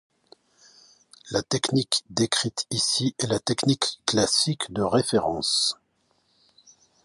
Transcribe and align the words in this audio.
La 1.29 1.43
technique 1.43 2.03
décrite 2.09 2.65
ici 2.71 3.13
est 3.19 3.27
la 3.27 3.37
technique 3.39 3.99
classique 4.07 4.73
de 4.73 4.81
référence. 4.81 5.77